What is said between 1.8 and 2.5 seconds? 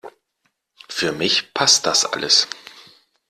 das alles.